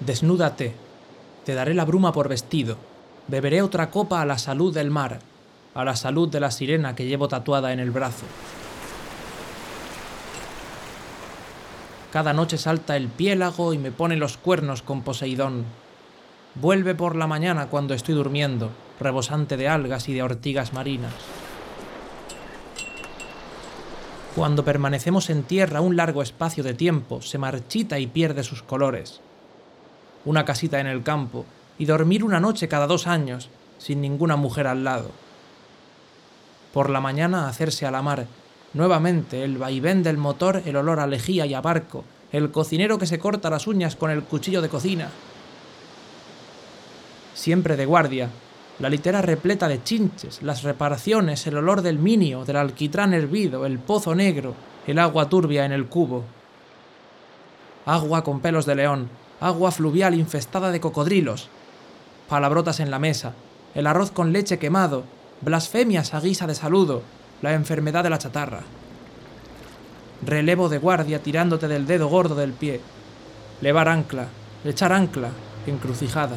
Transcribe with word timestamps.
Desnúdate, 0.00 0.74
te 1.44 1.54
daré 1.54 1.72
la 1.72 1.84
bruma 1.84 2.12
por 2.12 2.28
vestido, 2.28 2.76
beberé 3.28 3.62
otra 3.62 3.90
copa 3.90 4.20
a 4.20 4.26
la 4.26 4.36
salud 4.36 4.74
del 4.74 4.90
mar, 4.90 5.20
a 5.74 5.84
la 5.84 5.96
salud 5.96 6.28
de 6.28 6.40
la 6.40 6.50
sirena 6.50 6.94
que 6.94 7.06
llevo 7.06 7.28
tatuada 7.28 7.72
en 7.72 7.80
el 7.80 7.90
brazo. 7.90 8.26
Cada 12.12 12.32
noche 12.32 12.58
salta 12.58 12.96
el 12.96 13.08
piélago 13.08 13.72
y 13.72 13.78
me 13.78 13.90
pone 13.90 14.16
los 14.16 14.36
cuernos 14.36 14.82
con 14.82 15.02
Poseidón. 15.02 15.64
Vuelve 16.54 16.94
por 16.94 17.16
la 17.16 17.26
mañana 17.26 17.66
cuando 17.68 17.94
estoy 17.94 18.14
durmiendo, 18.14 18.70
rebosante 19.00 19.56
de 19.56 19.68
algas 19.68 20.08
y 20.08 20.14
de 20.14 20.22
ortigas 20.22 20.72
marinas. 20.72 21.12
Cuando 24.34 24.64
permanecemos 24.64 25.30
en 25.30 25.42
tierra 25.42 25.80
un 25.80 25.96
largo 25.96 26.22
espacio 26.22 26.62
de 26.62 26.74
tiempo, 26.74 27.22
se 27.22 27.38
marchita 27.38 27.98
y 27.98 28.06
pierde 28.06 28.42
sus 28.42 28.62
colores. 28.62 29.20
Una 30.26 30.44
casita 30.44 30.80
en 30.80 30.88
el 30.88 31.04
campo 31.04 31.46
y 31.78 31.84
dormir 31.84 32.24
una 32.24 32.40
noche 32.40 32.68
cada 32.68 32.88
dos 32.88 33.06
años, 33.06 33.48
sin 33.78 34.00
ninguna 34.00 34.36
mujer 34.36 34.66
al 34.66 34.82
lado. 34.82 35.10
Por 36.72 36.90
la 36.90 37.00
mañana 37.00 37.48
hacerse 37.48 37.86
a 37.86 37.92
la 37.92 38.02
mar, 38.02 38.26
nuevamente 38.74 39.44
el 39.44 39.56
vaivén 39.56 40.02
del 40.02 40.18
motor, 40.18 40.62
el 40.66 40.76
olor 40.76 40.98
a 40.98 41.06
lejía 41.06 41.46
y 41.46 41.54
a 41.54 41.60
barco, 41.60 42.04
el 42.32 42.50
cocinero 42.50 42.98
que 42.98 43.06
se 43.06 43.20
corta 43.20 43.50
las 43.50 43.68
uñas 43.68 43.94
con 43.94 44.10
el 44.10 44.24
cuchillo 44.24 44.60
de 44.60 44.68
cocina. 44.68 45.10
Siempre 47.34 47.76
de 47.76 47.86
guardia, 47.86 48.28
la 48.80 48.90
litera 48.90 49.22
repleta 49.22 49.68
de 49.68 49.82
chinches, 49.82 50.42
las 50.42 50.64
reparaciones, 50.64 51.46
el 51.46 51.56
olor 51.56 51.82
del 51.82 51.98
minio, 51.98 52.44
del 52.44 52.56
alquitrán 52.56 53.14
hervido, 53.14 53.64
el 53.64 53.78
pozo 53.78 54.14
negro, 54.14 54.54
el 54.88 54.98
agua 54.98 55.28
turbia 55.28 55.64
en 55.64 55.72
el 55.72 55.86
cubo. 55.86 56.24
Agua 57.86 58.24
con 58.24 58.40
pelos 58.40 58.66
de 58.66 58.74
león, 58.74 59.08
agua 59.40 59.70
fluvial 59.70 60.14
infestada 60.14 60.70
de 60.70 60.80
cocodrilos, 60.80 61.48
palabrotas 62.28 62.80
en 62.80 62.90
la 62.90 62.98
mesa, 62.98 63.34
el 63.74 63.86
arroz 63.86 64.10
con 64.10 64.32
leche 64.32 64.58
quemado, 64.58 65.04
blasfemias 65.42 66.14
a 66.14 66.20
guisa 66.20 66.46
de 66.46 66.54
saludo, 66.54 67.02
la 67.42 67.52
enfermedad 67.54 68.02
de 68.02 68.10
la 68.10 68.18
chatarra. 68.18 68.62
Relevo 70.24 70.68
de 70.68 70.78
guardia 70.78 71.22
tirándote 71.22 71.68
del 71.68 71.86
dedo 71.86 72.08
gordo 72.08 72.34
del 72.34 72.52
pie. 72.52 72.80
Levar 73.60 73.88
ancla, 73.88 74.28
echar 74.64 74.92
ancla, 74.92 75.28
encrucijada. 75.66 76.36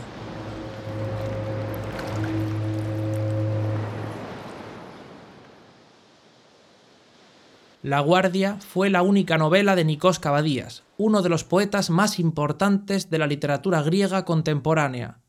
La 7.81 8.01
Guardia 8.01 8.57
fue 8.59 8.89
la 8.89 9.03
única 9.03 9.37
novela 9.37 9.73
de 9.73 9.85
Nikos 9.85 10.19
Cavadías, 10.19 10.83
uno 10.97 11.21
de 11.21 11.29
los 11.29 11.45
poetas 11.45 11.89
más 11.89 12.19
importantes 12.19 13.09
de 13.09 13.17
la 13.17 13.25
literatura 13.25 13.81
griega 13.81 14.25
contemporánea. 14.25 15.21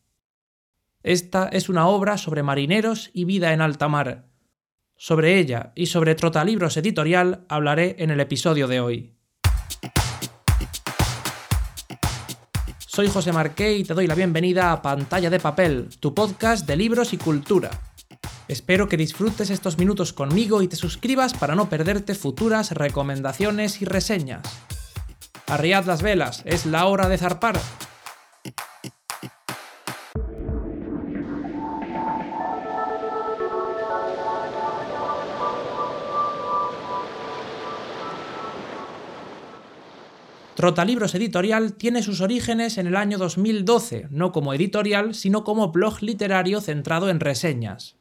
Esta 1.05 1.47
es 1.47 1.69
una 1.69 1.87
obra 1.87 2.19
sobre 2.19 2.43
marineros 2.43 3.11
y 3.15 3.25
vida 3.25 3.53
en 3.53 3.61
alta 3.61 3.87
mar. 3.87 4.27
Sobre 4.97 5.39
ella 5.39 5.71
y 5.77 5.87
sobre 5.87 6.17
Trotalibros 6.17 6.77
Editorial 6.77 7.47
hablaré 7.49 7.95
en 8.01 8.11
el 8.11 8.19
episodio 8.19 8.67
de 8.67 8.81
hoy. 8.81 9.15
Soy 12.79 13.07
José 13.07 13.33
Marqué 13.33 13.77
y 13.77 13.85
te 13.85 13.95
doy 13.95 14.09
la 14.09 14.17
bienvenida 14.17 14.73
a 14.73 14.83
Pantalla 14.83 15.31
de 15.31 15.39
Papel, 15.39 15.89
tu 16.01 16.13
podcast 16.15 16.67
de 16.67 16.77
libros 16.77 17.13
y 17.13 17.17
cultura. 17.17 17.71
Espero 18.51 18.89
que 18.89 18.97
disfrutes 18.97 19.49
estos 19.49 19.79
minutos 19.79 20.13
conmigo 20.13 20.61
y 20.61 20.67
te 20.67 20.75
suscribas 20.75 21.35
para 21.35 21.55
no 21.55 21.69
perderte 21.69 22.17
futuras 22.17 22.73
recomendaciones 22.73 23.81
y 23.81 23.85
reseñas. 23.85 24.43
Arriad 25.47 25.85
las 25.85 26.03
velas, 26.03 26.43
es 26.45 26.67
la 26.67 26.87
hora 26.87 27.09
de 27.09 27.17
zarpar. 27.17 27.61
Trotalibros 40.57 41.15
Editorial 41.15 41.75
tiene 41.75 42.03
sus 42.03 42.21
orígenes 42.21 42.79
en 42.79 42.89
el 42.89 42.97
año 42.97 43.17
2012, 43.17 44.09
no 44.11 44.33
como 44.33 44.53
editorial, 44.55 45.15
sino 45.15 45.45
como 45.45 45.71
blog 45.71 46.03
literario 46.03 46.61
centrado 46.61 47.11
en 47.11 47.21
reseñas. 47.21 48.00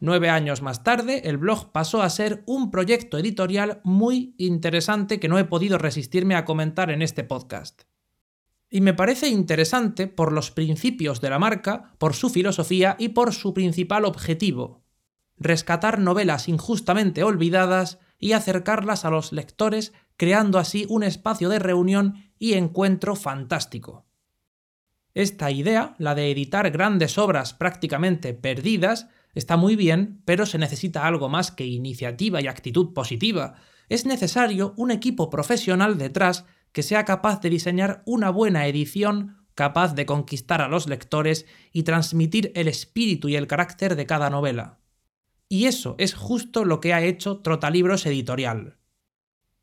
Nueve 0.00 0.30
años 0.30 0.62
más 0.62 0.84
tarde, 0.84 1.22
el 1.24 1.38
blog 1.38 1.72
pasó 1.72 2.02
a 2.02 2.10
ser 2.10 2.44
un 2.46 2.70
proyecto 2.70 3.18
editorial 3.18 3.80
muy 3.82 4.34
interesante 4.38 5.18
que 5.18 5.28
no 5.28 5.38
he 5.38 5.44
podido 5.44 5.76
resistirme 5.76 6.36
a 6.36 6.44
comentar 6.44 6.90
en 6.90 7.02
este 7.02 7.24
podcast. 7.24 7.82
Y 8.70 8.80
me 8.80 8.94
parece 8.94 9.28
interesante 9.28 10.06
por 10.06 10.32
los 10.32 10.52
principios 10.52 11.20
de 11.20 11.30
la 11.30 11.40
marca, 11.40 11.94
por 11.98 12.14
su 12.14 12.30
filosofía 12.30 12.94
y 12.98 13.08
por 13.08 13.34
su 13.34 13.54
principal 13.54 14.04
objetivo, 14.04 14.84
rescatar 15.36 15.98
novelas 15.98 16.48
injustamente 16.48 17.24
olvidadas 17.24 17.98
y 18.20 18.32
acercarlas 18.32 19.04
a 19.04 19.10
los 19.10 19.32
lectores, 19.32 19.92
creando 20.16 20.58
así 20.58 20.86
un 20.88 21.02
espacio 21.02 21.48
de 21.48 21.58
reunión 21.58 22.30
y 22.38 22.54
encuentro 22.54 23.16
fantástico. 23.16 24.06
Esta 25.14 25.50
idea, 25.50 25.96
la 25.98 26.14
de 26.14 26.30
editar 26.30 26.70
grandes 26.70 27.18
obras 27.18 27.54
prácticamente 27.54 28.34
perdidas, 28.34 29.08
Está 29.34 29.56
muy 29.56 29.76
bien, 29.76 30.22
pero 30.24 30.46
se 30.46 30.58
necesita 30.58 31.06
algo 31.06 31.28
más 31.28 31.50
que 31.50 31.66
iniciativa 31.66 32.40
y 32.40 32.46
actitud 32.46 32.92
positiva. 32.92 33.56
Es 33.88 34.06
necesario 34.06 34.74
un 34.76 34.90
equipo 34.90 35.30
profesional 35.30 35.98
detrás 35.98 36.44
que 36.72 36.82
sea 36.82 37.04
capaz 37.04 37.40
de 37.40 37.50
diseñar 37.50 38.02
una 38.06 38.30
buena 38.30 38.66
edición 38.66 39.38
capaz 39.58 39.96
de 39.96 40.06
conquistar 40.06 40.62
a 40.62 40.68
los 40.68 40.86
lectores 40.86 41.44
y 41.72 41.82
transmitir 41.82 42.52
el 42.54 42.68
espíritu 42.68 43.28
y 43.28 43.34
el 43.34 43.48
carácter 43.48 43.96
de 43.96 44.06
cada 44.06 44.30
novela. 44.30 44.78
Y 45.48 45.64
eso 45.64 45.96
es 45.98 46.14
justo 46.14 46.64
lo 46.64 46.78
que 46.78 46.94
ha 46.94 47.02
hecho 47.02 47.38
Trotalibros 47.38 48.06
Editorial. 48.06 48.76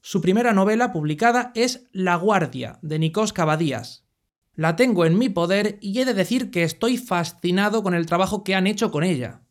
Su 0.02 0.20
primera 0.20 0.52
novela 0.52 0.92
publicada 0.92 1.54
es 1.56 1.88
La 1.94 2.18
Guardia, 2.18 2.78
de 2.82 3.00
Nikos 3.00 3.32
Cavadías. 3.32 4.06
La 4.54 4.76
tengo 4.76 5.06
en 5.06 5.18
mi 5.18 5.30
poder 5.30 5.78
y 5.80 5.98
he 6.02 6.04
de 6.04 6.14
decir 6.14 6.52
que 6.52 6.64
estoy 6.64 6.98
fascinado 6.98 7.82
con 7.82 7.94
el 7.94 8.06
trabajo 8.06 8.44
que 8.44 8.54
han 8.54 8.68
hecho 8.68 8.92
con 8.92 9.06
ella. 9.06 9.45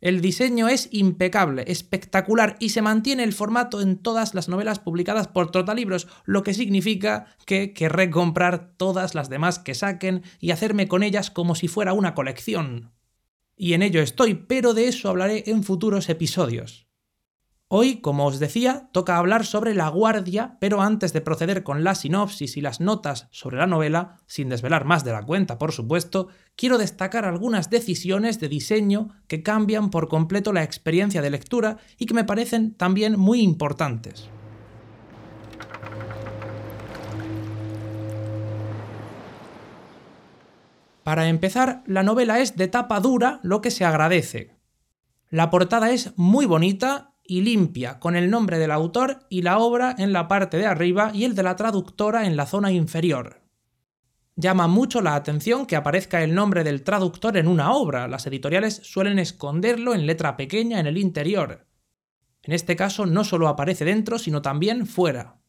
El 0.00 0.20
diseño 0.20 0.68
es 0.68 0.88
impecable, 0.90 1.64
espectacular 1.66 2.56
y 2.60 2.70
se 2.70 2.82
mantiene 2.82 3.22
el 3.22 3.32
formato 3.32 3.80
en 3.80 3.96
todas 3.96 4.34
las 4.34 4.48
novelas 4.48 4.78
publicadas 4.78 5.28
por 5.28 5.50
Trotalibros, 5.50 6.08
lo 6.24 6.42
que 6.42 6.52
significa 6.52 7.26
que 7.46 7.72
querré 7.72 8.10
comprar 8.10 8.74
todas 8.76 9.14
las 9.14 9.30
demás 9.30 9.58
que 9.58 9.74
saquen 9.74 10.22
y 10.40 10.50
hacerme 10.50 10.88
con 10.88 11.02
ellas 11.02 11.30
como 11.30 11.54
si 11.54 11.68
fuera 11.68 11.94
una 11.94 12.14
colección. 12.14 12.92
Y 13.56 13.72
en 13.72 13.82
ello 13.82 14.02
estoy, 14.02 14.34
pero 14.34 14.74
de 14.74 14.88
eso 14.88 15.08
hablaré 15.08 15.44
en 15.46 15.62
futuros 15.62 16.08
episodios. 16.08 16.83
Hoy, 17.68 18.02
como 18.02 18.26
os 18.26 18.38
decía, 18.38 18.90
toca 18.92 19.16
hablar 19.16 19.46
sobre 19.46 19.74
La 19.74 19.88
Guardia, 19.88 20.58
pero 20.60 20.82
antes 20.82 21.14
de 21.14 21.22
proceder 21.22 21.62
con 21.62 21.82
la 21.82 21.94
sinopsis 21.94 22.58
y 22.58 22.60
las 22.60 22.80
notas 22.80 23.26
sobre 23.30 23.56
la 23.56 23.66
novela, 23.66 24.18
sin 24.26 24.50
desvelar 24.50 24.84
más 24.84 25.02
de 25.02 25.12
la 25.12 25.22
cuenta, 25.22 25.56
por 25.56 25.72
supuesto, 25.72 26.28
quiero 26.56 26.76
destacar 26.76 27.24
algunas 27.24 27.70
decisiones 27.70 28.38
de 28.38 28.48
diseño 28.48 29.08
que 29.28 29.42
cambian 29.42 29.90
por 29.90 30.08
completo 30.08 30.52
la 30.52 30.62
experiencia 30.62 31.22
de 31.22 31.30
lectura 31.30 31.78
y 31.98 32.04
que 32.04 32.12
me 32.12 32.24
parecen 32.24 32.74
también 32.74 33.18
muy 33.18 33.40
importantes. 33.40 34.28
Para 41.02 41.28
empezar, 41.28 41.82
la 41.86 42.02
novela 42.02 42.40
es 42.40 42.56
de 42.56 42.68
tapa 42.68 43.00
dura, 43.00 43.40
lo 43.42 43.62
que 43.62 43.70
se 43.70 43.86
agradece. 43.86 44.54
La 45.30 45.50
portada 45.50 45.90
es 45.90 46.12
muy 46.16 46.46
bonita 46.46 47.13
y 47.26 47.40
limpia, 47.40 47.98
con 47.98 48.16
el 48.16 48.30
nombre 48.30 48.58
del 48.58 48.70
autor 48.70 49.20
y 49.30 49.42
la 49.42 49.58
obra 49.58 49.94
en 49.98 50.12
la 50.12 50.28
parte 50.28 50.58
de 50.58 50.66
arriba 50.66 51.10
y 51.14 51.24
el 51.24 51.34
de 51.34 51.42
la 51.42 51.56
traductora 51.56 52.26
en 52.26 52.36
la 52.36 52.46
zona 52.46 52.70
inferior. 52.70 53.40
Llama 54.36 54.66
mucho 54.66 55.00
la 55.00 55.14
atención 55.14 55.64
que 55.64 55.76
aparezca 55.76 56.22
el 56.22 56.34
nombre 56.34 56.64
del 56.64 56.82
traductor 56.82 57.36
en 57.36 57.48
una 57.48 57.72
obra, 57.72 58.08
las 58.08 58.26
editoriales 58.26 58.80
suelen 58.82 59.18
esconderlo 59.18 59.94
en 59.94 60.06
letra 60.06 60.36
pequeña 60.36 60.80
en 60.80 60.86
el 60.86 60.98
interior. 60.98 61.66
En 62.42 62.52
este 62.52 62.76
caso 62.76 63.06
no 63.06 63.24
solo 63.24 63.48
aparece 63.48 63.84
dentro, 63.84 64.18
sino 64.18 64.42
también 64.42 64.86
fuera. 64.86 65.40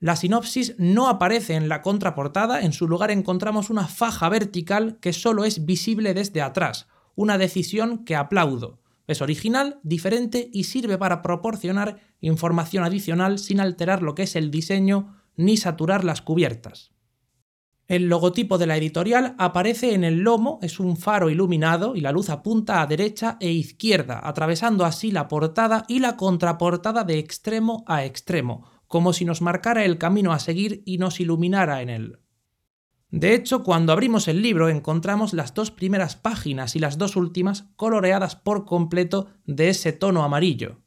La 0.00 0.16
sinopsis 0.16 0.74
no 0.76 1.08
aparece 1.08 1.54
en 1.54 1.68
la 1.70 1.80
contraportada, 1.80 2.60
en 2.60 2.74
su 2.74 2.88
lugar 2.88 3.10
encontramos 3.10 3.70
una 3.70 3.86
faja 3.86 4.28
vertical 4.28 4.98
que 5.00 5.14
solo 5.14 5.46
es 5.46 5.64
visible 5.64 6.12
desde 6.12 6.42
atrás, 6.42 6.88
una 7.14 7.38
decisión 7.38 8.04
que 8.04 8.16
aplaudo 8.16 8.83
es 9.06 9.20
original, 9.20 9.80
diferente 9.82 10.48
y 10.52 10.64
sirve 10.64 10.98
para 10.98 11.22
proporcionar 11.22 12.00
información 12.20 12.84
adicional 12.84 13.38
sin 13.38 13.60
alterar 13.60 14.02
lo 14.02 14.14
que 14.14 14.22
es 14.22 14.36
el 14.36 14.50
diseño 14.50 15.16
ni 15.36 15.56
saturar 15.56 16.04
las 16.04 16.22
cubiertas. 16.22 16.92
El 17.86 18.08
logotipo 18.08 18.56
de 18.56 18.66
la 18.66 18.78
editorial 18.78 19.34
aparece 19.38 19.92
en 19.92 20.04
el 20.04 20.20
lomo, 20.20 20.58
es 20.62 20.80
un 20.80 20.96
faro 20.96 21.28
iluminado 21.28 21.94
y 21.94 22.00
la 22.00 22.12
luz 22.12 22.30
apunta 22.30 22.80
a 22.80 22.86
derecha 22.86 23.36
e 23.40 23.50
izquierda, 23.52 24.20
atravesando 24.24 24.86
así 24.86 25.10
la 25.10 25.28
portada 25.28 25.84
y 25.86 25.98
la 25.98 26.16
contraportada 26.16 27.04
de 27.04 27.18
extremo 27.18 27.84
a 27.86 28.06
extremo, 28.06 28.70
como 28.88 29.12
si 29.12 29.26
nos 29.26 29.42
marcara 29.42 29.84
el 29.84 29.98
camino 29.98 30.32
a 30.32 30.38
seguir 30.38 30.82
y 30.86 30.96
nos 30.96 31.20
iluminara 31.20 31.82
en 31.82 31.90
él. 31.90 32.23
De 33.14 33.32
hecho, 33.32 33.62
cuando 33.62 33.92
abrimos 33.92 34.26
el 34.26 34.42
libro 34.42 34.68
encontramos 34.68 35.34
las 35.34 35.54
dos 35.54 35.70
primeras 35.70 36.16
páginas 36.16 36.74
y 36.74 36.80
las 36.80 36.98
dos 36.98 37.14
últimas 37.14 37.62
coloreadas 37.76 38.34
por 38.34 38.64
completo 38.64 39.28
de 39.46 39.68
ese 39.68 39.92
tono 39.92 40.24
amarillo. 40.24 40.80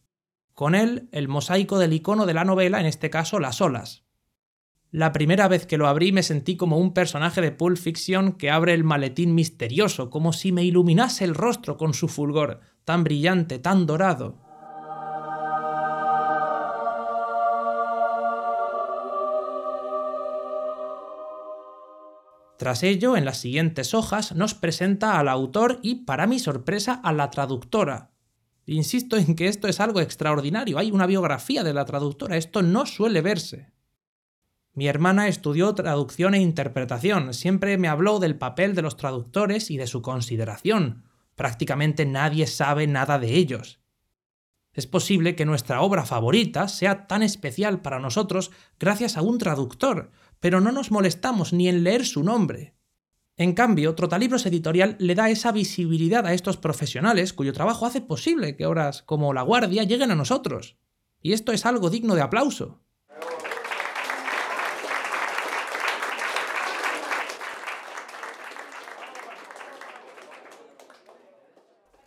Con 0.53 0.75
él, 0.75 1.07
el 1.13 1.29
mosaico 1.29 1.79
del 1.79 1.93
icono 1.93 2.25
de 2.25 2.33
la 2.33 2.43
novela, 2.43 2.81
en 2.81 2.85
este 2.85 3.09
caso 3.09 3.39
las 3.39 3.61
olas. 3.61 4.03
La 4.91 5.13
primera 5.13 5.47
vez 5.47 5.65
que 5.65 5.77
lo 5.77 5.87
abrí 5.87 6.11
me 6.11 6.21
sentí 6.21 6.57
como 6.57 6.77
un 6.77 6.93
personaje 6.93 7.39
de 7.39 7.53
Pulp 7.53 7.77
Fiction 7.77 8.33
que 8.33 8.51
abre 8.51 8.73
el 8.73 8.83
maletín 8.83 9.33
misterioso, 9.33 10.09
como 10.09 10.33
si 10.33 10.51
me 10.51 10.65
iluminase 10.65 11.23
el 11.23 11.33
rostro 11.33 11.77
con 11.77 11.93
su 11.93 12.09
fulgor, 12.09 12.59
tan 12.83 13.05
brillante, 13.05 13.57
tan 13.57 13.85
dorado. 13.85 14.46
Tras 22.57 22.81
ello, 22.83 23.15
en 23.15 23.25
las 23.25 23.37
siguientes 23.37 23.93
hojas 23.93 24.33
nos 24.33 24.55
presenta 24.55 25.19
al 25.19 25.29
autor 25.29 25.79
y, 25.83 26.05
para 26.05 26.25
mi 26.25 26.39
sorpresa, 26.39 26.93
a 27.03 27.13
la 27.13 27.29
traductora. 27.29 28.11
Insisto 28.65 29.15
en 29.15 29.35
que 29.35 29.47
esto 29.47 29.67
es 29.67 29.79
algo 29.79 30.01
extraordinario, 30.01 30.77
hay 30.77 30.91
una 30.91 31.05
biografía 31.05 31.63
de 31.63 31.73
la 31.73 31.85
traductora, 31.85 32.35
esto 32.35 32.61
no 32.61 32.85
suele 32.85 33.21
verse. 33.21 33.71
Mi 34.73 34.87
hermana 34.87 35.27
estudió 35.27 35.73
traducción 35.73 36.33
e 36.33 36.41
interpretación, 36.41 37.33
siempre 37.33 37.77
me 37.77 37.87
habló 37.87 38.19
del 38.19 38.37
papel 38.37 38.75
de 38.75 38.81
los 38.81 38.97
traductores 38.97 39.71
y 39.71 39.77
de 39.77 39.87
su 39.87 40.01
consideración. 40.01 41.05
Prácticamente 41.35 42.05
nadie 42.05 42.45
sabe 42.45 42.87
nada 42.87 43.19
de 43.19 43.35
ellos. 43.35 43.79
Es 44.73 44.85
posible 44.85 45.35
que 45.35 45.45
nuestra 45.45 45.81
obra 45.81 46.05
favorita 46.05 46.67
sea 46.67 47.07
tan 47.07 47.23
especial 47.23 47.81
para 47.81 47.99
nosotros 47.99 48.51
gracias 48.79 49.17
a 49.17 49.23
un 49.23 49.39
traductor, 49.39 50.11
pero 50.39 50.61
no 50.61 50.71
nos 50.71 50.91
molestamos 50.91 51.53
ni 51.53 51.67
en 51.67 51.83
leer 51.83 52.05
su 52.05 52.23
nombre. 52.23 52.75
En 53.35 53.53
cambio, 53.53 53.93
Trotalibros 53.93 54.45
Editorial 54.45 54.95
le 54.99 55.13
da 55.13 55.29
esa 55.29 55.51
visibilidad 55.51 56.25
a 56.25 56.33
estos 56.33 56.57
profesionales 56.57 57.33
cuyo 57.33 57.53
trabajo 57.53 57.85
hace 57.85 58.01
posible 58.01 58.55
que 58.55 58.65
obras 58.65 59.03
como 59.03 59.33
La 59.33 59.43
Guardia 59.43 59.83
lleguen 59.83 60.11
a 60.11 60.15
nosotros. 60.15 60.77
Y 61.21 61.33
esto 61.33 61.51
es 61.51 61.65
algo 61.65 61.89
digno 61.89 62.15
de 62.15 62.21
aplauso. 62.21 62.81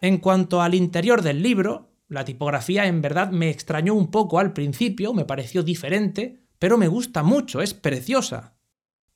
En 0.00 0.18
cuanto 0.18 0.62
al 0.62 0.74
interior 0.74 1.20
del 1.22 1.42
libro, 1.42 1.90
la 2.08 2.24
tipografía 2.24 2.86
en 2.86 3.02
verdad 3.02 3.30
me 3.30 3.50
extrañó 3.50 3.94
un 3.94 4.10
poco 4.10 4.38
al 4.38 4.52
principio, 4.52 5.12
me 5.12 5.26
pareció 5.26 5.62
diferente, 5.62 6.40
pero 6.60 6.78
me 6.78 6.88
gusta 6.88 7.24
mucho, 7.24 7.62
es 7.62 7.74
preciosa. 7.74 8.54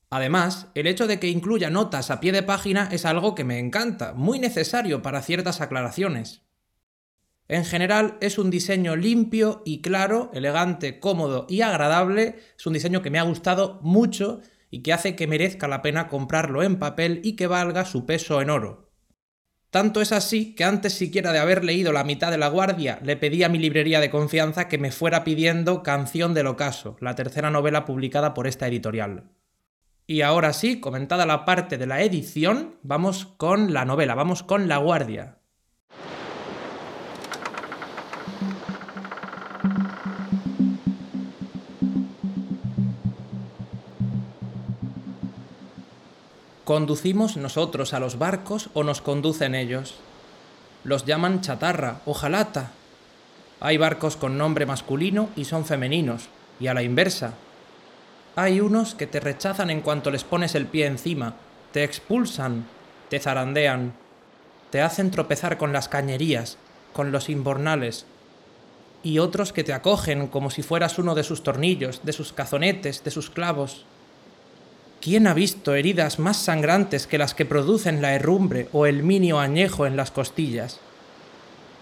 Además, 0.09 0.67
el 0.73 0.87
hecho 0.87 1.07
de 1.07 1.19
que 1.19 1.29
incluya 1.29 1.69
notas 1.69 2.09
a 2.09 2.19
pie 2.19 2.31
de 2.31 2.41
página 2.41 2.89
es 2.91 3.05
algo 3.05 3.35
que 3.35 3.43
me 3.43 3.59
encanta, 3.59 4.13
muy 4.13 4.39
necesario 4.39 5.01
para 5.01 5.21
ciertas 5.21 5.61
aclaraciones. 5.61 6.41
En 7.47 7.63
general 7.63 8.17
es 8.19 8.39
un 8.39 8.49
diseño 8.49 8.95
limpio 8.95 9.61
y 9.63 9.81
claro, 9.81 10.31
elegante, 10.33 10.99
cómodo 10.99 11.45
y 11.47 11.61
agradable, 11.61 12.39
es 12.57 12.65
un 12.65 12.73
diseño 12.73 13.03
que 13.03 13.11
me 13.11 13.19
ha 13.19 13.23
gustado 13.23 13.79
mucho 13.83 14.41
y 14.71 14.81
que 14.81 14.91
hace 14.91 15.15
que 15.15 15.27
merezca 15.27 15.67
la 15.67 15.83
pena 15.83 16.07
comprarlo 16.07 16.63
en 16.63 16.79
papel 16.79 17.21
y 17.23 17.35
que 17.35 17.45
valga 17.45 17.85
su 17.85 18.07
peso 18.07 18.41
en 18.41 18.49
oro. 18.49 18.84
Tanto 19.75 19.99
es 19.99 20.13
así 20.13 20.55
que 20.55 20.63
antes 20.63 20.93
siquiera 20.93 21.33
de 21.33 21.39
haber 21.39 21.65
leído 21.65 21.91
la 21.91 22.05
mitad 22.05 22.31
de 22.31 22.37
La 22.37 22.47
Guardia, 22.47 22.97
le 23.03 23.17
pedí 23.17 23.43
a 23.43 23.49
mi 23.49 23.57
librería 23.57 23.99
de 23.99 24.09
confianza 24.09 24.69
que 24.69 24.77
me 24.77 24.89
fuera 24.89 25.25
pidiendo 25.25 25.83
Canción 25.83 26.33
del 26.33 26.47
Ocaso, 26.47 26.95
la 27.01 27.13
tercera 27.15 27.51
novela 27.51 27.83
publicada 27.83 28.33
por 28.33 28.47
esta 28.47 28.69
editorial. 28.69 29.31
Y 30.07 30.21
ahora 30.21 30.53
sí, 30.53 30.79
comentada 30.79 31.25
la 31.25 31.43
parte 31.43 31.77
de 31.77 31.87
la 31.87 32.03
edición, 32.03 32.77
vamos 32.83 33.25
con 33.25 33.73
la 33.73 33.83
novela, 33.83 34.15
vamos 34.15 34.43
con 34.43 34.69
La 34.69 34.77
Guardia. 34.77 35.39
¿Conducimos 46.65 47.37
nosotros 47.37 47.93
a 47.93 47.99
los 47.99 48.17
barcos 48.17 48.71
o 48.73 48.83
nos 48.83 48.99
conducen 48.99 49.53
ellos? 49.53 49.93
Los 50.83 51.05
llaman 51.05 51.41
chatarra 51.41 52.01
o 52.07 52.15
jalata. 52.15 52.71
Hay 53.59 53.77
barcos 53.77 54.17
con 54.17 54.39
nombre 54.39 54.65
masculino 54.65 55.29
y 55.35 55.45
son 55.45 55.65
femeninos, 55.65 56.27
y 56.59 56.65
a 56.65 56.73
la 56.73 56.81
inversa. 56.81 57.35
Hay 58.35 58.61
unos 58.61 58.95
que 58.95 59.05
te 59.05 59.19
rechazan 59.19 59.69
en 59.69 59.81
cuanto 59.81 60.09
les 60.09 60.23
pones 60.23 60.55
el 60.55 60.65
pie 60.65 60.87
encima, 60.87 61.35
te 61.71 61.83
expulsan, 61.83 62.65
te 63.11 63.19
zarandean, 63.19 63.93
te 64.71 64.81
hacen 64.81 65.11
tropezar 65.11 65.59
con 65.59 65.71
las 65.71 65.87
cañerías, 65.87 66.57
con 66.93 67.11
los 67.11 67.29
imbornales, 67.29 68.07
y 69.03 69.19
otros 69.19 69.53
que 69.53 69.63
te 69.63 69.73
acogen 69.73 70.25
como 70.29 70.49
si 70.49 70.63
fueras 70.63 70.97
uno 70.97 71.13
de 71.13 71.23
sus 71.23 71.43
tornillos, 71.43 72.01
de 72.03 72.11
sus 72.11 72.33
cazonetes, 72.33 73.03
de 73.03 73.11
sus 73.11 73.29
clavos. 73.29 73.85
¿Quién 75.05 75.27
ha 75.27 75.35
visto 75.35 75.75
heridas 75.75 76.17
más 76.17 76.35
sangrantes 76.35 77.05
que 77.05 77.19
las 77.19 77.35
que 77.35 77.45
producen 77.45 78.01
la 78.01 78.15
herrumbre 78.15 78.69
o 78.73 78.87
el 78.87 79.03
minio 79.03 79.37
añejo 79.37 79.85
en 79.85 79.95
las 79.95 80.09
costillas? 80.09 80.79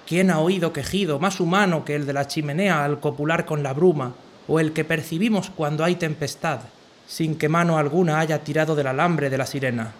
¿Quién 0.06 0.30
ha 0.30 0.42
oído 0.42 0.74
quejido 0.74 1.20
más 1.20 1.40
humano 1.40 1.86
que 1.86 1.96
el 1.96 2.06
de 2.06 2.12
la 2.12 2.28
chimenea 2.28 2.84
al 2.84 3.00
copular 3.00 3.46
con 3.46 3.64
la 3.64 3.72
bruma 3.72 4.14
o 4.46 4.60
el 4.60 4.74
que 4.74 4.84
percibimos 4.84 5.50
cuando 5.50 5.86
hay 5.86 5.96
tempestad, 5.96 6.60
sin 7.08 7.38
que 7.38 7.48
mano 7.48 7.78
alguna 7.78 8.20
haya 8.20 8.44
tirado 8.44 8.76
del 8.76 8.88
alambre 8.88 9.30
de 9.30 9.38
la 9.38 9.46
sirena? 9.46 9.94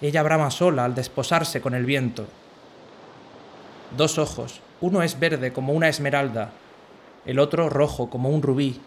Ella 0.00 0.22
brama 0.22 0.52
sola 0.52 0.84
al 0.84 0.94
desposarse 0.94 1.60
con 1.60 1.74
el 1.74 1.86
viento. 1.86 2.28
Dos 3.96 4.16
ojos, 4.16 4.60
uno 4.80 5.02
es 5.02 5.18
verde 5.18 5.52
como 5.52 5.72
una 5.72 5.88
esmeralda, 5.88 6.52
el 7.26 7.40
otro 7.40 7.68
rojo 7.68 8.08
como 8.08 8.28
un 8.28 8.42
rubí, 8.42 8.80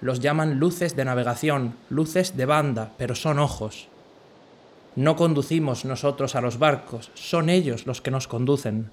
los 0.00 0.20
llaman 0.20 0.58
luces 0.58 0.96
de 0.96 1.04
navegación, 1.04 1.74
luces 1.90 2.36
de 2.36 2.46
banda, 2.46 2.92
pero 2.98 3.14
son 3.14 3.38
ojos. 3.38 3.88
No 4.94 5.16
conducimos 5.16 5.84
nosotros 5.84 6.34
a 6.34 6.40
los 6.40 6.58
barcos, 6.58 7.10
son 7.14 7.50
ellos 7.50 7.86
los 7.86 8.00
que 8.00 8.10
nos 8.10 8.28
conducen. 8.28 8.90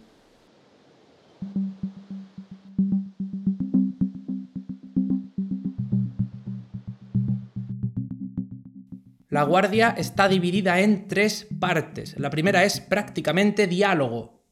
La 9.29 9.43
guardia 9.43 9.95
está 9.97 10.27
dividida 10.27 10.79
en 10.79 11.07
tres 11.07 11.47
partes. 11.59 12.19
La 12.19 12.29
primera 12.29 12.63
es 12.65 12.79
prácticamente 12.81 13.65
diálogo, 13.65 14.43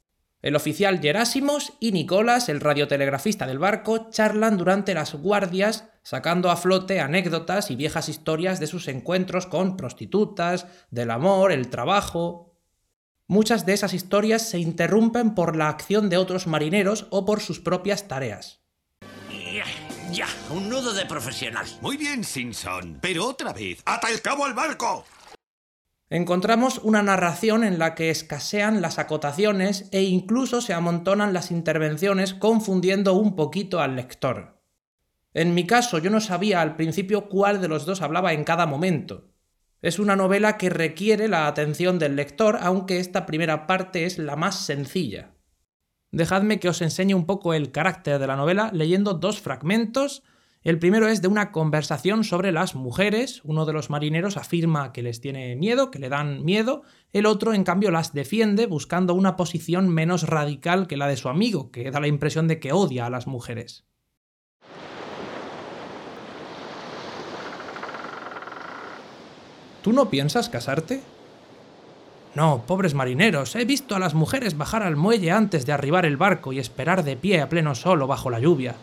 el 0.42 0.56
oficial 0.56 1.00
Gerásimos 1.00 1.74
y 1.80 1.92
Nicolás, 1.92 2.50
el 2.50 2.62
radiotelegrafista 2.62 3.46
del 3.46 3.60
barco, 3.60 4.10
charlan 4.10 4.58
durante 4.58 4.96
las 4.96 5.14
guardias, 5.14 5.91
sacando 6.04 6.50
a 6.50 6.58
flote 6.58 7.00
anécdotas 7.00 7.72
y 7.72 7.76
viejas 7.76 8.10
historias 8.10 8.60
de 8.60 8.68
sus 8.68 8.88
encuentros 8.88 9.46
con 9.46 9.78
prostitutas, 9.78 10.68
del 10.90 11.12
amor, 11.12 11.52
el 11.52 11.70
trabajo. 11.70 12.56
Muchas 13.28 13.66
de 13.66 13.74
esas 13.74 13.94
historias 13.94 14.50
se 14.50 14.60
interrumpen 14.60 15.36
por 15.36 15.56
la 15.56 15.70
acción 15.70 16.10
de 16.10 16.18
otros 16.18 16.48
marineros 16.48 17.08
o 17.12 17.26
por 17.26 17.40
sus 17.40 17.60
propias 17.60 18.08
tareas. 18.08 18.62
Ya, 20.12 20.28
un 20.50 20.68
nudo 20.68 20.94
de 20.94 21.06
profesional. 21.06 21.66
Muy 21.82 21.96
bien, 21.96 22.24
Simpson. 22.24 23.00
Pero 23.02 23.28
otra 23.28 23.54
vez, 23.54 23.82
¡ata 23.86 24.10
el 24.10 24.22
cabo 24.22 24.46
al 24.46 24.54
barco! 24.54 25.06
encontramos 26.12 26.80
una 26.84 27.02
narración 27.02 27.64
en 27.64 27.80
la 27.80 27.96
que 27.96 28.10
escasean 28.10 28.82
las 28.82 29.00
acotaciones 29.00 29.88
e 29.92 30.04
incluso 30.04 30.60
se 30.60 30.74
amontonan 30.74 31.34
las 31.34 31.52
intervenciones 31.52 32.34
confundiendo 32.34 33.14
un 33.14 33.36
poquito 33.36 33.80
al 33.80 33.96
lector. 33.96 34.61
En 35.34 35.54
mi 35.54 35.66
caso 35.66 35.98
yo 35.98 36.10
no 36.10 36.20
sabía 36.20 36.62
al 36.62 36.76
principio 36.76 37.30
cuál 37.30 37.62
de 37.62 37.68
los 37.68 37.86
dos 37.86 38.02
hablaba 38.02 38.34
en 38.34 38.44
cada 38.44 38.66
momento. 38.66 39.30
Es 39.82 40.00
una 40.00 40.16
novela 40.16 40.58
que 40.58 40.70
requiere 40.70 41.28
la 41.28 41.48
atención 41.48 42.00
del 42.00 42.16
lector, 42.16 42.60
aunque 42.62 43.00
esta 43.00 43.26
primera 43.26 43.66
parte 43.66 44.06
es 44.06 44.18
la 44.18 44.36
más 44.36 44.66
sencilla. 44.66 45.34
Dejadme 46.12 46.60
que 46.60 46.70
os 46.70 46.82
enseñe 46.82 47.14
un 47.14 47.26
poco 47.26 47.54
el 47.54 47.72
carácter 47.72 48.20
de 48.20 48.28
la 48.28 48.36
novela 48.36 48.70
leyendo 48.74 49.14
dos 49.14 49.40
fragmentos 49.40 50.24
el 50.64 50.78
primero 50.78 51.08
es 51.08 51.24
de 51.24 51.28
una 51.28 51.52
conversación 51.52 52.24
sobre 52.24 52.52
las 52.52 52.76
mujeres. 52.76 53.42
Uno 53.44 53.66
de 53.66 53.74
los 53.74 53.90
marineros 53.90 54.38
afirma 54.38 54.94
que 54.94 55.02
les 55.02 55.20
tiene 55.20 55.56
miedo, 55.56 55.90
que 55.90 55.98
le 55.98 56.08
dan 56.08 56.46
miedo. 56.46 56.84
El 57.14 57.26
otro, 57.26 57.56
en 57.56 57.64
cambio, 57.64 57.90
las 57.90 58.14
defiende 58.14 58.68
buscando 58.68 59.16
una 59.16 59.36
posición 59.38 59.90
menos 59.90 60.22
radical 60.28 60.86
que 60.86 60.98
la 60.98 61.08
de 61.08 61.18
su 61.18 61.30
amigo, 61.30 61.72
que 61.72 61.90
da 61.90 62.00
la 62.00 62.08
impresión 62.08 62.48
de 62.48 62.60
que 62.60 62.74
odia 62.74 63.08
a 63.08 63.10
las 63.10 63.26
mujeres. 63.26 63.88
¿Tú 69.82 69.94
no 69.94 70.10
piensas 70.10 70.50
casarte? 70.50 71.02
No, 72.36 72.64
pobres 72.66 72.94
marineros, 72.94 73.56
he 73.56 73.66
visto 73.66 73.96
a 73.96 74.00
las 74.00 74.14
mujeres 74.14 74.58
bajar 74.58 74.84
al 74.84 74.96
muelle 74.96 75.32
antes 75.32 75.66
de 75.66 75.74
arribar 75.74 76.06
el 76.06 76.18
barco 76.18 76.54
y 76.54 76.60
esperar 76.60 77.04
de 77.04 77.18
pie 77.18 77.42
a 77.42 77.50
pleno 77.50 77.76
sol 77.76 78.06
bajo 78.08 78.30
la 78.30 78.40
lluvia. 78.40 78.76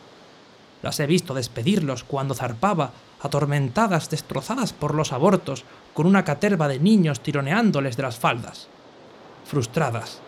Las 0.83 1.01
he 1.01 1.07
visto 1.07 1.35
despedirlos 1.35 2.05
cuando 2.05 2.35
zarpaba 2.35 2.93
atormentadas, 3.21 4.11
destrozadas 4.11 4.73
por 4.73 4.95
los 4.95 5.13
abortos, 5.13 5.65
con 5.95 6.07
una 6.07 6.25
caterva 6.25 6.69
de 6.69 6.79
niños 6.79 7.21
tironeándoles 7.21 7.97
de 7.97 8.03
las 8.03 8.19
faldas. 8.19 8.69
Frustradas. 9.45 10.21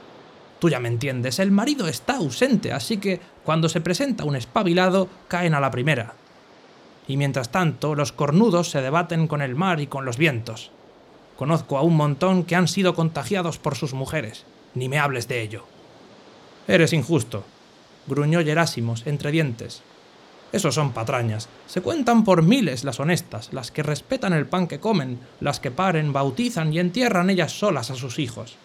Tú 0.59 0.69
ya 0.69 0.81
me 0.81 0.89
entiendes, 0.89 1.39
el 1.39 1.51
marido 1.51 1.89
está 1.89 2.17
ausente, 2.17 2.73
así 2.73 2.97
que 2.97 3.21
cuando 3.45 3.69
se 3.69 3.81
presenta 3.81 4.25
un 4.25 4.37
espabilado, 4.37 5.09
caen 5.29 5.55
a 5.55 5.61
la 5.61 5.71
primera. 5.71 6.15
Y 7.09 7.17
mientras 7.17 7.51
tanto, 7.51 7.95
los 7.95 8.13
cornudos 8.13 8.71
se 8.71 8.83
debaten 8.83 9.27
con 9.27 9.43
el 9.43 9.55
mar 9.55 9.81
y 9.81 9.87
con 9.87 10.05
los 10.05 10.17
vientos. 10.17 10.71
Conozco 11.37 11.79
a 11.79 11.83
un 11.83 11.97
montón 11.97 12.45
que 12.45 12.57
han 12.57 12.69
sido 12.69 12.95
contagiados 12.95 13.59
por 13.59 13.75
sus 13.75 13.95
mujeres. 13.95 14.45
Ni 14.75 14.89
me 14.89 14.99
hables 14.99 15.27
de 15.27 15.43
ello. 15.43 15.65
Eres 16.69 16.93
injusto, 16.93 17.45
gruñó 18.07 18.41
Gerásimos 18.41 19.07
entre 19.07 19.31
dientes. 19.31 19.83
Esos 20.53 20.75
son 20.75 20.93
patrañas. 20.93 21.49
Se 21.67 21.81
cuentan 21.81 22.25
por 22.25 22.43
miles 22.43 22.85
las 22.85 23.01
honestas, 23.01 23.53
las 23.53 23.71
que 23.71 23.83
respetan 23.83 24.33
el 24.33 24.47
pan 24.47 24.67
que 24.67 24.81
comen, 24.81 25.19
las 25.41 25.61
que 25.61 25.71
paren, 25.71 26.13
bautizan 26.13 26.73
y 26.73 26.81
entierran 26.81 27.31
ellas 27.31 27.53
solas 27.53 27.91
a 27.91 27.95
sus 27.95 28.19
hijos. 28.19 28.57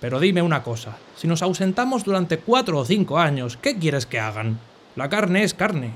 Pero 0.00 0.20
dime 0.20 0.42
una 0.42 0.62
cosa, 0.62 0.96
si 1.16 1.26
nos 1.26 1.42
ausentamos 1.42 2.04
durante 2.04 2.38
cuatro 2.38 2.78
o 2.78 2.84
cinco 2.84 3.18
años, 3.18 3.56
¿qué 3.56 3.78
quieres 3.78 4.06
que 4.06 4.20
hagan? 4.20 4.58
La 4.94 5.08
carne 5.08 5.42
es 5.42 5.54
carne. 5.54 5.92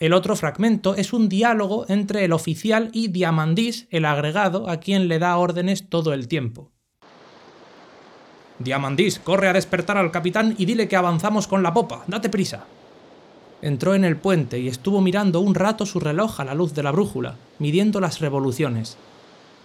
El 0.00 0.14
otro 0.14 0.34
fragmento 0.34 0.94
es 0.94 1.12
un 1.12 1.28
diálogo 1.28 1.84
entre 1.88 2.24
el 2.24 2.32
oficial 2.32 2.88
y 2.94 3.08
Diamandis, 3.08 3.86
el 3.90 4.06
agregado, 4.06 4.70
a 4.70 4.78
quien 4.78 5.08
le 5.08 5.18
da 5.18 5.36
órdenes 5.36 5.90
todo 5.90 6.14
el 6.14 6.26
tiempo. 6.26 6.70
Diamandis, 8.58 9.18
corre 9.18 9.48
a 9.48 9.52
despertar 9.52 9.98
al 9.98 10.10
capitán 10.10 10.54
y 10.56 10.64
dile 10.64 10.88
que 10.88 10.96
avanzamos 10.96 11.46
con 11.46 11.62
la 11.62 11.74
popa. 11.74 12.02
Date 12.06 12.30
prisa. 12.30 12.64
Entró 13.60 13.94
en 13.94 14.04
el 14.04 14.16
puente 14.16 14.58
y 14.58 14.68
estuvo 14.68 15.02
mirando 15.02 15.40
un 15.40 15.54
rato 15.54 15.84
su 15.84 16.00
reloj 16.00 16.40
a 16.40 16.46
la 16.46 16.54
luz 16.54 16.72
de 16.72 16.82
la 16.82 16.92
brújula, 16.92 17.36
midiendo 17.58 18.00
las 18.00 18.20
revoluciones. 18.20 18.96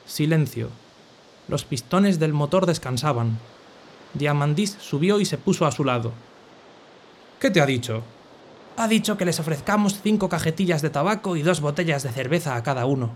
Silencio. 0.05 0.69
Los 1.47 1.63
pistones 1.63 2.19
del 2.19 2.33
motor 2.33 2.65
descansaban. 2.65 3.39
Diamandis 4.13 4.75
subió 4.81 5.21
y 5.21 5.25
se 5.25 5.37
puso 5.37 5.65
a 5.65 5.71
su 5.71 5.85
lado. 5.85 6.11
¿Qué 7.39 7.49
te 7.51 7.61
ha 7.61 7.65
dicho? 7.65 8.03
Ha 8.77 8.87
dicho 8.87 9.17
que 9.17 9.25
les 9.25 9.39
ofrezcamos 9.39 10.01
cinco 10.01 10.29
cajetillas 10.29 10.81
de 10.81 10.89
tabaco 10.89 11.35
y 11.35 11.41
dos 11.41 11.61
botellas 11.61 12.03
de 12.03 12.11
cerveza 12.11 12.55
a 12.55 12.63
cada 12.63 12.85
uno. 12.85 13.11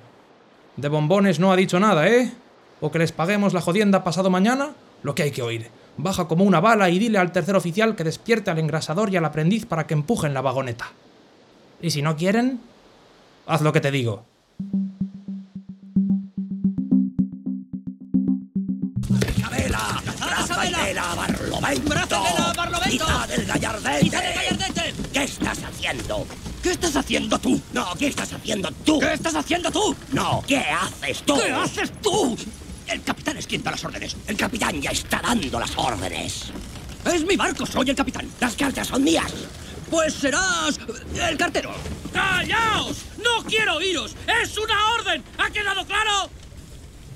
De 0.77 0.87
bombones 0.87 1.39
no 1.39 1.51
ha 1.51 1.55
dicho 1.55 1.79
nada, 1.79 2.07
¿eh? 2.07 2.31
¿O 2.79 2.91
que 2.91 2.99
les 2.99 3.11
paguemos 3.11 3.53
la 3.53 3.61
jodienda 3.61 4.03
pasado 4.03 4.29
mañana? 4.29 4.71
lo 5.03 5.15
que 5.15 5.23
hay 5.23 5.31
que 5.31 5.41
oír. 5.41 5.69
Baja 5.97 6.27
como 6.27 6.43
una 6.43 6.59
bala 6.59 6.89
y 6.89 6.99
dile 6.99 7.17
al 7.17 7.31
tercer 7.31 7.55
oficial 7.55 7.95
que 7.95 8.03
despierte 8.03 8.51
al 8.51 8.59
engrasador 8.59 9.09
y 9.11 9.17
al 9.17 9.25
aprendiz 9.25 9.65
para 9.65 9.85
que 9.87 9.93
empujen 9.93 10.33
la 10.33 10.41
vagoneta. 10.41 10.87
Y 11.81 11.91
si 11.91 12.01
no 12.01 12.15
quieren, 12.15 12.59
haz 13.45 13.61
lo 13.61 13.73
que 13.73 13.81
te 13.81 13.91
digo. 13.91 14.23
¡Isabela! 19.37 20.01
¡Rafaela 20.19 21.15
Barlovento! 21.15 23.07
Del 23.27 23.45
Gallardete! 23.45 24.58
¿Qué 25.19 25.25
estás 25.25 25.63
haciendo? 25.65 26.25
¿Qué 26.63 26.71
estás 26.71 26.95
haciendo 26.95 27.37
tú? 27.39 27.61
No, 27.73 27.93
¿qué 27.95 28.07
estás 28.07 28.31
haciendo 28.31 28.71
tú? 28.85 28.99
¿Qué 28.99 29.13
estás 29.13 29.35
haciendo 29.35 29.69
tú? 29.69 29.93
No, 30.13 30.41
¿qué 30.47 30.59
haces 30.59 31.23
tú? 31.23 31.35
¿Qué 31.35 31.51
haces 31.51 31.91
tú? 32.01 32.37
El 32.87 33.01
capitán 33.03 33.35
es 33.35 33.45
quien 33.45 33.61
da 33.61 33.71
las 33.71 33.83
órdenes. 33.83 34.15
El 34.27 34.37
capitán 34.37 34.81
ya 34.81 34.91
está 34.91 35.19
dando 35.21 35.59
las 35.59 35.71
órdenes. 35.75 36.45
Es 37.03 37.25
mi 37.25 37.35
barco, 37.35 37.65
soy 37.65 37.89
el 37.89 37.97
capitán. 37.97 38.29
Las 38.39 38.55
cartas 38.55 38.87
son 38.87 39.03
mías. 39.03 39.29
Pues 39.91 40.13
serás 40.13 40.79
el 41.13 41.37
cartero. 41.37 41.73
¡Callaos! 42.13 42.99
¡No 43.17 43.43
quiero 43.43 43.75
oíros! 43.75 44.15
¡Es 44.41 44.57
una 44.57 44.93
orden! 44.93 45.21
¿Ha 45.37 45.49
quedado 45.49 45.85
claro? 45.85 46.29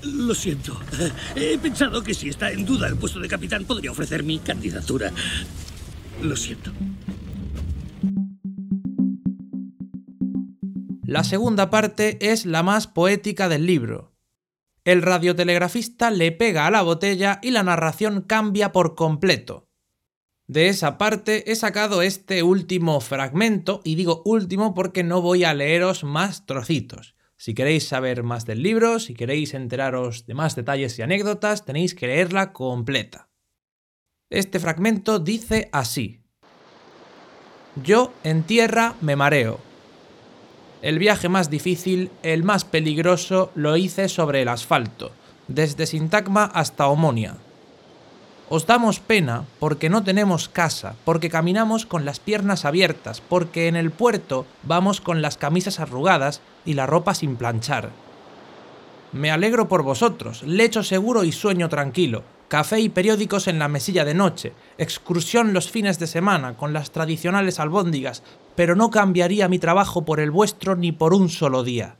Lo 0.02 0.34
siento. 0.34 0.78
He 1.34 1.56
pensado 1.56 2.02
que 2.02 2.12
si 2.12 2.28
está 2.28 2.50
en 2.50 2.66
duda 2.66 2.86
el 2.86 2.96
puesto 2.96 3.18
de 3.18 3.28
capitán 3.28 3.64
podría 3.64 3.92
ofrecer 3.92 4.22
mi 4.24 4.40
candidatura. 4.40 5.10
Lo 6.20 6.36
siento. 6.36 6.70
La 11.06 11.22
segunda 11.22 11.68
parte 11.68 12.32
es 12.32 12.46
la 12.46 12.62
más 12.62 12.86
poética 12.86 13.50
del 13.50 13.66
libro. 13.66 14.14
El 14.84 15.02
radiotelegrafista 15.02 16.10
le 16.10 16.32
pega 16.32 16.66
a 16.66 16.70
la 16.70 16.80
botella 16.80 17.40
y 17.42 17.50
la 17.50 17.62
narración 17.62 18.22
cambia 18.22 18.72
por 18.72 18.94
completo. 18.94 19.68
De 20.46 20.68
esa 20.68 20.96
parte 20.96 21.50
he 21.52 21.56
sacado 21.56 22.00
este 22.00 22.42
último 22.42 23.00
fragmento, 23.00 23.82
y 23.84 23.96
digo 23.96 24.22
último 24.24 24.74
porque 24.74 25.04
no 25.04 25.20
voy 25.20 25.44
a 25.44 25.52
leeros 25.52 26.04
más 26.04 26.46
trocitos. 26.46 27.14
Si 27.36 27.52
queréis 27.52 27.86
saber 27.86 28.22
más 28.22 28.46
del 28.46 28.62
libro, 28.62 28.98
si 28.98 29.12
queréis 29.12 29.52
enteraros 29.52 30.24
de 30.24 30.32
más 30.32 30.56
detalles 30.56 30.98
y 30.98 31.02
anécdotas, 31.02 31.66
tenéis 31.66 31.94
que 31.94 32.06
leerla 32.06 32.54
completa. 32.54 33.28
Este 34.30 34.58
fragmento 34.58 35.18
dice 35.18 35.68
así. 35.70 36.22
Yo 37.82 38.14
en 38.22 38.44
tierra 38.44 38.94
me 39.02 39.16
mareo. 39.16 39.73
El 40.84 40.98
viaje 40.98 41.30
más 41.30 41.48
difícil, 41.48 42.10
el 42.22 42.42
más 42.42 42.66
peligroso, 42.66 43.50
lo 43.54 43.74
hice 43.78 44.10
sobre 44.10 44.42
el 44.42 44.48
asfalto, 44.48 45.12
desde 45.48 45.86
Sintagma 45.86 46.44
hasta 46.44 46.88
Omonia. 46.88 47.36
Os 48.50 48.66
damos 48.66 49.00
pena 49.00 49.44
porque 49.60 49.88
no 49.88 50.04
tenemos 50.04 50.50
casa, 50.50 50.94
porque 51.06 51.30
caminamos 51.30 51.86
con 51.86 52.04
las 52.04 52.20
piernas 52.20 52.66
abiertas, 52.66 53.22
porque 53.22 53.68
en 53.68 53.76
el 53.76 53.92
puerto 53.92 54.44
vamos 54.62 55.00
con 55.00 55.22
las 55.22 55.38
camisas 55.38 55.80
arrugadas 55.80 56.42
y 56.66 56.74
la 56.74 56.84
ropa 56.84 57.14
sin 57.14 57.36
planchar. 57.36 57.88
Me 59.14 59.30
alegro 59.30 59.68
por 59.68 59.84
vosotros, 59.84 60.42
lecho 60.42 60.82
seguro 60.82 61.22
y 61.22 61.30
sueño 61.30 61.68
tranquilo, 61.68 62.24
café 62.48 62.80
y 62.80 62.88
periódicos 62.88 63.46
en 63.46 63.60
la 63.60 63.68
mesilla 63.68 64.04
de 64.04 64.12
noche, 64.12 64.52
excursión 64.76 65.52
los 65.52 65.70
fines 65.70 66.00
de 66.00 66.08
semana 66.08 66.56
con 66.56 66.72
las 66.72 66.90
tradicionales 66.90 67.60
albóndigas, 67.60 68.24
pero 68.56 68.74
no 68.74 68.90
cambiaría 68.90 69.48
mi 69.48 69.60
trabajo 69.60 70.04
por 70.04 70.18
el 70.18 70.32
vuestro 70.32 70.74
ni 70.74 70.90
por 70.90 71.14
un 71.14 71.28
solo 71.28 71.62
día. 71.62 71.96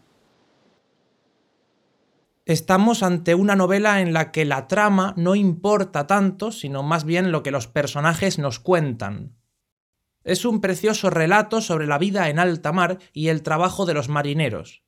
Estamos 2.46 3.04
ante 3.04 3.36
una 3.36 3.54
novela 3.54 4.00
en 4.00 4.12
la 4.12 4.32
que 4.32 4.44
la 4.44 4.66
trama 4.66 5.14
no 5.16 5.36
importa 5.36 6.08
tanto, 6.08 6.50
sino 6.50 6.82
más 6.82 7.04
bien 7.04 7.30
lo 7.30 7.44
que 7.44 7.52
los 7.52 7.68
personajes 7.68 8.40
nos 8.40 8.58
cuentan. 8.58 9.36
Es 10.24 10.44
un 10.44 10.60
precioso 10.60 11.10
relato 11.10 11.60
sobre 11.60 11.86
la 11.86 11.98
vida 11.98 12.28
en 12.28 12.40
alta 12.40 12.72
mar 12.72 12.98
y 13.12 13.28
el 13.28 13.42
trabajo 13.42 13.86
de 13.86 13.94
los 13.94 14.08
marineros. 14.08 14.82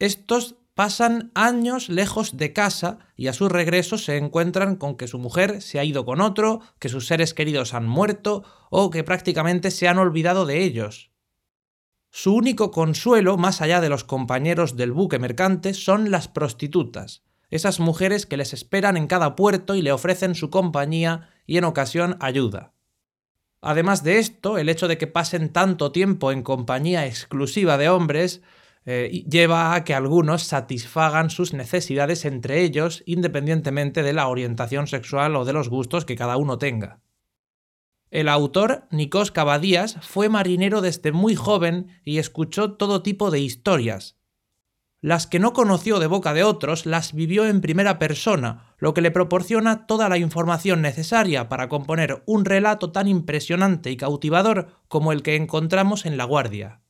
Estos 0.00 0.56
pasan 0.74 1.30
años 1.34 1.88
lejos 1.88 2.36
de 2.36 2.52
casa 2.52 2.98
y 3.16 3.28
a 3.28 3.32
su 3.32 3.48
regreso 3.48 3.96
se 3.96 4.16
encuentran 4.16 4.76
con 4.76 4.96
que 4.96 5.08
su 5.08 5.18
mujer 5.18 5.62
se 5.62 5.78
ha 5.78 5.84
ido 5.84 6.04
con 6.04 6.20
otro, 6.20 6.60
que 6.78 6.88
sus 6.88 7.06
seres 7.06 7.32
queridos 7.32 7.74
han 7.74 7.86
muerto 7.86 8.44
o 8.70 8.90
que 8.90 9.04
prácticamente 9.04 9.70
se 9.70 9.88
han 9.88 9.98
olvidado 9.98 10.46
de 10.46 10.62
ellos. 10.62 11.10
Su 12.10 12.34
único 12.34 12.70
consuelo, 12.70 13.36
más 13.36 13.60
allá 13.60 13.80
de 13.80 13.88
los 13.88 14.04
compañeros 14.04 14.76
del 14.76 14.92
buque 14.92 15.18
mercante, 15.18 15.74
son 15.74 16.10
las 16.10 16.28
prostitutas, 16.28 17.22
esas 17.50 17.80
mujeres 17.80 18.26
que 18.26 18.36
les 18.36 18.52
esperan 18.52 18.96
en 18.96 19.06
cada 19.06 19.36
puerto 19.36 19.74
y 19.74 19.82
le 19.82 19.92
ofrecen 19.92 20.34
su 20.34 20.50
compañía 20.50 21.30
y 21.46 21.56
en 21.56 21.64
ocasión 21.64 22.16
ayuda. 22.20 22.72
Además 23.60 24.02
de 24.02 24.18
esto, 24.18 24.58
el 24.58 24.68
hecho 24.68 24.88
de 24.88 24.98
que 24.98 25.06
pasen 25.06 25.52
tanto 25.52 25.90
tiempo 25.90 26.32
en 26.32 26.42
compañía 26.42 27.06
exclusiva 27.06 27.78
de 27.78 27.88
hombres 27.88 28.42
eh, 28.86 29.24
lleva 29.28 29.74
a 29.74 29.84
que 29.84 29.94
algunos 29.94 30.42
satisfagan 30.42 31.30
sus 31.30 31.54
necesidades 31.54 32.24
entre 32.24 32.62
ellos 32.62 33.02
independientemente 33.06 34.02
de 34.02 34.12
la 34.12 34.28
orientación 34.28 34.86
sexual 34.86 35.36
o 35.36 35.44
de 35.44 35.52
los 35.54 35.68
gustos 35.68 36.04
que 36.04 36.16
cada 36.16 36.36
uno 36.36 36.58
tenga. 36.58 37.00
El 38.10 38.28
autor, 38.28 38.86
Nikos 38.90 39.32
Cavadías, 39.32 39.96
fue 40.02 40.28
marinero 40.28 40.80
desde 40.82 41.10
muy 41.10 41.34
joven 41.34 41.88
y 42.04 42.18
escuchó 42.18 42.74
todo 42.74 43.02
tipo 43.02 43.30
de 43.30 43.40
historias. 43.40 44.16
Las 45.00 45.26
que 45.26 45.38
no 45.38 45.52
conoció 45.52 45.98
de 45.98 46.06
boca 46.06 46.32
de 46.32 46.44
otros 46.44 46.86
las 46.86 47.12
vivió 47.12 47.46
en 47.46 47.60
primera 47.60 47.98
persona, 47.98 48.74
lo 48.78 48.94
que 48.94 49.00
le 49.00 49.10
proporciona 49.10 49.86
toda 49.86 50.08
la 50.08 50.16
información 50.16 50.80
necesaria 50.80 51.48
para 51.48 51.68
componer 51.68 52.22
un 52.24 52.44
relato 52.44 52.92
tan 52.92 53.08
impresionante 53.08 53.90
y 53.90 53.96
cautivador 53.96 54.68
como 54.88 55.12
el 55.12 55.22
que 55.22 55.36
encontramos 55.36 56.06
en 56.06 56.16
La 56.16 56.24
Guardia. 56.24 56.83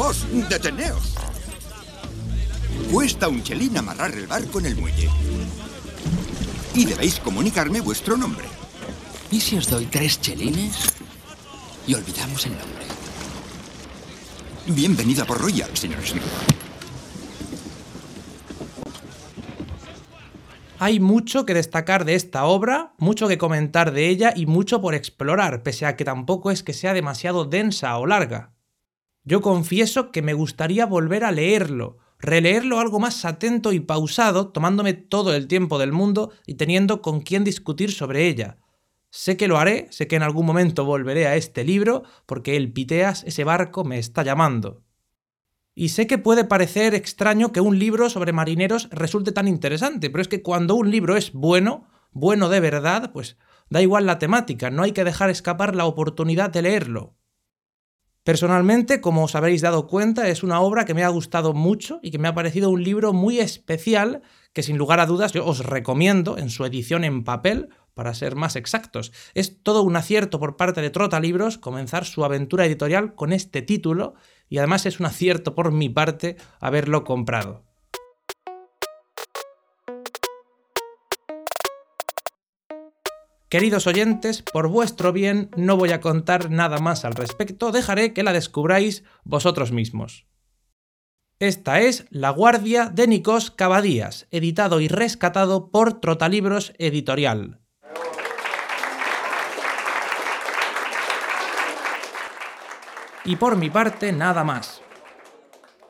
Vos, 0.00 0.26
deteneos. 0.48 1.14
Cuesta 2.90 3.28
un 3.28 3.42
chelín 3.42 3.76
amarrar 3.76 4.14
el 4.14 4.26
barco 4.26 4.58
en 4.58 4.66
el 4.66 4.76
muelle. 4.76 5.10
Y 6.74 6.86
debéis 6.86 7.20
comunicarme 7.20 7.82
vuestro 7.82 8.16
nombre. 8.16 8.46
¿Y 9.30 9.40
si 9.40 9.58
os 9.58 9.68
doy 9.68 9.84
tres 9.84 10.18
chelines? 10.18 10.94
Y 11.86 11.92
olvidamos 11.92 12.46
el 12.46 12.52
nombre. 12.52 12.86
Bienvenido 14.68 15.24
a 15.24 15.26
Port 15.26 15.42
Royal, 15.42 15.76
señor 15.76 16.00
Smith. 16.06 16.22
Hay 20.78 20.98
mucho 20.98 21.44
que 21.44 21.52
destacar 21.52 22.06
de 22.06 22.14
esta 22.14 22.44
obra, 22.44 22.94
mucho 22.96 23.28
que 23.28 23.36
comentar 23.36 23.92
de 23.92 24.08
ella 24.08 24.32
y 24.34 24.46
mucho 24.46 24.80
por 24.80 24.94
explorar, 24.94 25.62
pese 25.62 25.84
a 25.84 25.94
que 25.94 26.06
tampoco 26.06 26.50
es 26.50 26.62
que 26.62 26.72
sea 26.72 26.94
demasiado 26.94 27.44
densa 27.44 27.98
o 27.98 28.06
larga. 28.06 28.54
Yo 29.24 29.40
confieso 29.40 30.12
que 30.12 30.22
me 30.22 30.34
gustaría 30.34 30.86
volver 30.86 31.24
a 31.24 31.32
leerlo, 31.32 31.98
releerlo 32.18 32.80
algo 32.80 33.00
más 33.00 33.24
atento 33.24 33.72
y 33.72 33.80
pausado, 33.80 34.48
tomándome 34.48 34.94
todo 34.94 35.34
el 35.34 35.46
tiempo 35.46 35.78
del 35.78 35.92
mundo 35.92 36.32
y 36.46 36.54
teniendo 36.54 37.02
con 37.02 37.20
quién 37.20 37.44
discutir 37.44 37.92
sobre 37.92 38.28
ella. 38.28 38.58
Sé 39.10 39.36
que 39.36 39.48
lo 39.48 39.58
haré, 39.58 39.88
sé 39.90 40.06
que 40.06 40.16
en 40.16 40.22
algún 40.22 40.46
momento 40.46 40.84
volveré 40.84 41.26
a 41.26 41.36
este 41.36 41.64
libro, 41.64 42.04
porque 42.26 42.56
el 42.56 42.72
Piteas, 42.72 43.24
ese 43.24 43.44
barco, 43.44 43.84
me 43.84 43.98
está 43.98 44.22
llamando. 44.22 44.82
Y 45.74 45.90
sé 45.90 46.06
que 46.06 46.18
puede 46.18 46.44
parecer 46.44 46.94
extraño 46.94 47.52
que 47.52 47.60
un 47.60 47.78
libro 47.78 48.08
sobre 48.08 48.32
marineros 48.32 48.88
resulte 48.90 49.32
tan 49.32 49.48
interesante, 49.48 50.10
pero 50.10 50.22
es 50.22 50.28
que 50.28 50.42
cuando 50.42 50.74
un 50.76 50.90
libro 50.90 51.16
es 51.16 51.32
bueno, 51.32 51.88
bueno 52.12 52.48
de 52.48 52.60
verdad, 52.60 53.12
pues 53.12 53.36
da 53.68 53.82
igual 53.82 54.06
la 54.06 54.18
temática, 54.18 54.70
no 54.70 54.82
hay 54.82 54.92
que 54.92 55.04
dejar 55.04 55.30
escapar 55.30 55.74
la 55.74 55.86
oportunidad 55.86 56.50
de 56.50 56.62
leerlo. 56.62 57.16
Personalmente, 58.30 59.00
como 59.00 59.24
os 59.24 59.34
habréis 59.34 59.60
dado 59.60 59.88
cuenta, 59.88 60.28
es 60.28 60.44
una 60.44 60.60
obra 60.60 60.84
que 60.84 60.94
me 60.94 61.02
ha 61.02 61.08
gustado 61.08 61.52
mucho 61.52 61.98
y 62.00 62.12
que 62.12 62.20
me 62.20 62.28
ha 62.28 62.32
parecido 62.32 62.70
un 62.70 62.84
libro 62.84 63.12
muy 63.12 63.40
especial 63.40 64.22
que 64.52 64.62
sin 64.62 64.78
lugar 64.78 65.00
a 65.00 65.06
dudas 65.06 65.32
yo 65.32 65.44
os 65.44 65.66
recomiendo 65.66 66.38
en 66.38 66.48
su 66.48 66.64
edición 66.64 67.02
en 67.02 67.24
papel, 67.24 67.70
para 67.92 68.14
ser 68.14 68.36
más 68.36 68.54
exactos. 68.54 69.10
Es 69.34 69.64
todo 69.64 69.82
un 69.82 69.96
acierto 69.96 70.38
por 70.38 70.56
parte 70.56 70.80
de 70.80 70.90
Trota 70.90 71.18
Libros 71.18 71.58
comenzar 71.58 72.04
su 72.04 72.24
aventura 72.24 72.66
editorial 72.66 73.16
con 73.16 73.32
este 73.32 73.62
título 73.62 74.14
y 74.48 74.58
además 74.58 74.86
es 74.86 75.00
un 75.00 75.06
acierto 75.06 75.56
por 75.56 75.72
mi 75.72 75.88
parte 75.88 76.36
haberlo 76.60 77.02
comprado. 77.02 77.64
Queridos 83.50 83.88
oyentes, 83.88 84.42
por 84.42 84.68
vuestro 84.68 85.12
bien 85.12 85.50
no 85.56 85.76
voy 85.76 85.90
a 85.90 86.00
contar 86.00 86.52
nada 86.52 86.78
más 86.78 87.04
al 87.04 87.14
respecto, 87.14 87.72
dejaré 87.72 88.12
que 88.12 88.22
la 88.22 88.32
descubráis 88.32 89.02
vosotros 89.24 89.72
mismos. 89.72 90.28
Esta 91.40 91.80
es 91.80 92.06
La 92.10 92.30
Guardia 92.30 92.90
de 92.90 93.08
Nicos 93.08 93.50
Cavadías, 93.50 94.28
editado 94.30 94.80
y 94.80 94.86
rescatado 94.86 95.72
por 95.72 96.00
Trotalibros 96.00 96.74
Editorial. 96.78 97.58
Y 103.24 103.34
por 103.34 103.56
mi 103.56 103.68
parte, 103.68 104.12
nada 104.12 104.44
más. 104.44 104.80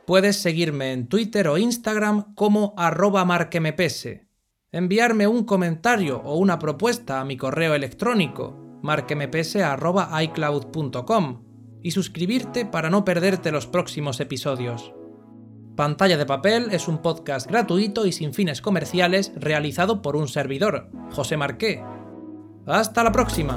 Puedes 0.06 0.40
seguirme 0.40 0.92
en 0.92 1.08
Twitter 1.08 1.46
o 1.48 1.58
Instagram 1.58 2.34
como 2.34 2.72
arroba 2.78 3.26
marquemepese 3.26 4.29
enviarme 4.72 5.26
un 5.26 5.44
comentario 5.44 6.22
o 6.24 6.36
una 6.36 6.58
propuesta 6.58 7.20
a 7.20 7.24
mi 7.24 7.36
correo 7.36 7.74
electrónico 7.74 8.56
marquemepese.icloud.com 8.82 11.42
y 11.82 11.90
suscribirte 11.90 12.64
para 12.66 12.90
no 12.90 13.04
perderte 13.04 13.52
los 13.52 13.66
próximos 13.66 14.20
episodios. 14.20 14.92
Pantalla 15.76 16.16
de 16.16 16.26
Papel 16.26 16.68
es 16.72 16.88
un 16.88 16.98
podcast 16.98 17.48
gratuito 17.48 18.06
y 18.06 18.12
sin 18.12 18.34
fines 18.34 18.60
comerciales 18.60 19.32
realizado 19.34 20.02
por 20.02 20.16
un 20.16 20.28
servidor, 20.28 20.90
José 21.10 21.36
Marqué. 21.36 21.82
¡Hasta 22.66 23.02
la 23.02 23.12
próxima! 23.12 23.56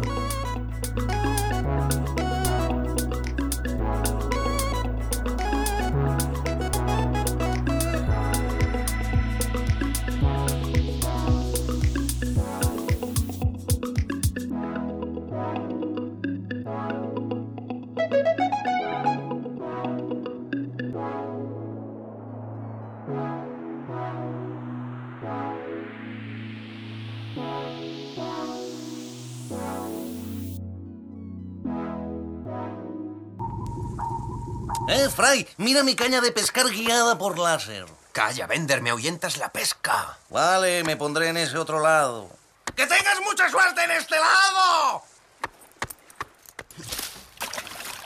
Eh, 34.89 35.09
Fry, 35.09 35.47
mira 35.57 35.81
mi 35.83 35.95
caña 35.95 36.21
de 36.21 36.31
pescar 36.31 36.69
guiada 36.69 37.17
por 37.17 37.39
láser. 37.39 37.85
Calla, 38.11 38.47
Bender, 38.47 38.81
me 38.81 38.89
ahuyentas 38.91 39.37
la 39.37 39.49
pesca. 39.49 40.17
Vale, 40.29 40.83
me 40.83 40.97
pondré 40.97 41.29
en 41.29 41.37
ese 41.37 41.57
otro 41.57 41.79
lado. 41.79 42.29
¡Que 42.75 42.85
tengas 42.85 43.19
mucha 43.21 43.49
suerte 43.49 43.83
en 43.83 43.91
este 43.91 44.15
lado! 44.15 45.03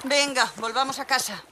Venga, 0.07 0.49
volvamos 0.55 0.99
a 0.99 1.05
casa. 1.05 1.43